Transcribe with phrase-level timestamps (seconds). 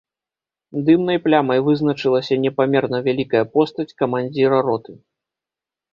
[0.85, 4.91] Дымнай плямай вызначылася непамерна вялікая постаць камандзіра роты.